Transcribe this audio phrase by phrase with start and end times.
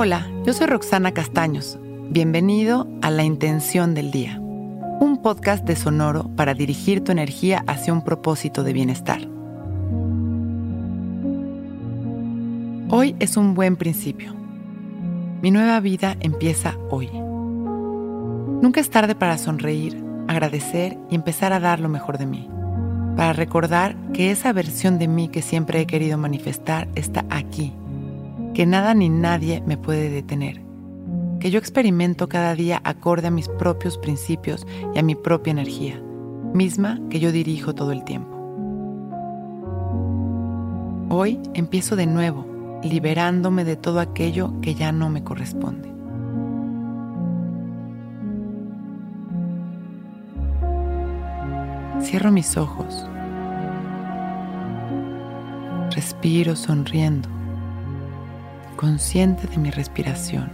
[0.00, 1.76] Hola, yo soy Roxana Castaños.
[2.10, 7.92] Bienvenido a La Intención del Día, un podcast de Sonoro para dirigir tu energía hacia
[7.92, 9.22] un propósito de bienestar.
[12.90, 14.36] Hoy es un buen principio.
[15.42, 17.10] Mi nueva vida empieza hoy.
[17.10, 22.48] Nunca es tarde para sonreír, agradecer y empezar a dar lo mejor de mí.
[23.16, 27.72] Para recordar que esa versión de mí que siempre he querido manifestar está aquí
[28.54, 30.62] que nada ni nadie me puede detener,
[31.40, 36.02] que yo experimento cada día acorde a mis propios principios y a mi propia energía,
[36.54, 38.36] misma que yo dirijo todo el tiempo.
[41.10, 42.46] Hoy empiezo de nuevo,
[42.82, 45.88] liberándome de todo aquello que ya no me corresponde.
[52.02, 53.06] Cierro mis ojos.
[55.90, 57.37] Respiro sonriendo
[58.78, 60.52] consciente de mi respiración.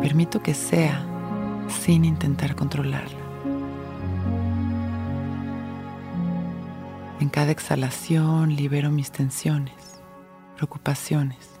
[0.00, 1.04] Permito que sea
[1.68, 3.18] sin intentar controlarla.
[7.20, 10.00] En cada exhalación libero mis tensiones,
[10.56, 11.60] preocupaciones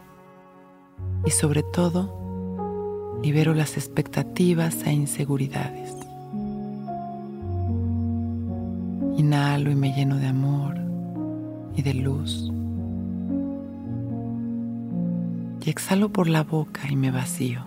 [1.26, 5.94] y sobre todo libero las expectativas e inseguridades.
[9.18, 10.78] Inhalo y me lleno de amor
[11.76, 12.50] y de luz
[15.70, 17.60] exhalo por la boca y me vacío.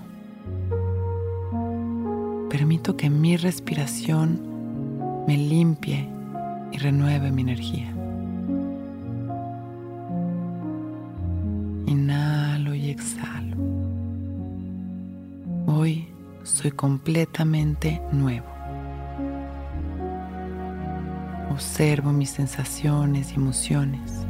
[2.49, 4.41] Permito que mi respiración
[5.27, 6.07] me limpie
[6.71, 7.93] y renueve mi energía.
[11.85, 13.57] Inhalo y exhalo.
[15.67, 16.07] Hoy
[16.43, 18.47] soy completamente nuevo.
[21.51, 24.25] Observo mis sensaciones y emociones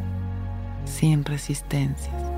[0.86, 2.31] sin resistencias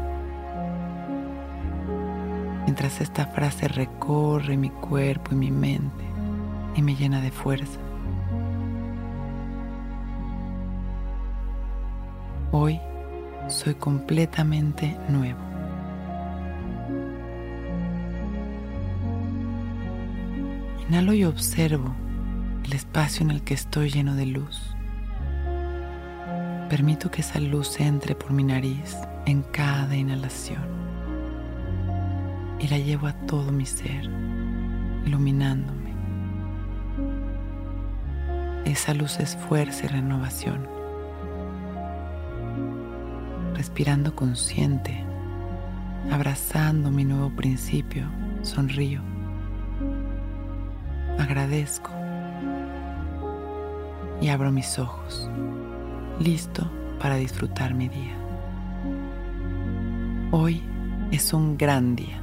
[2.74, 6.04] mientras esta frase recorre mi cuerpo y mi mente
[6.76, 7.80] y me llena de fuerza.
[12.52, 12.80] Hoy
[13.48, 15.38] soy completamente nuevo.
[20.90, 21.94] Inhalo y observo
[22.64, 24.76] el espacio en el que estoy lleno de luz.
[26.72, 28.98] Permito que esa luz entre por mi nariz
[29.28, 30.83] en cada inhalación
[32.64, 34.06] y la llevo a todo mi ser,
[35.06, 35.94] iluminándome.
[38.64, 40.66] Esa luz es fuerza y renovación.
[43.54, 45.04] Respirando consciente,
[46.10, 48.06] abrazando mi nuevo principio,
[48.44, 49.02] sonrío.
[51.20, 51.92] Agradezco
[54.22, 55.30] y abro mis ojos,
[56.22, 56.72] listo
[57.02, 58.16] para disfrutar mi día.
[60.32, 60.64] Hoy
[61.12, 62.23] es un gran día.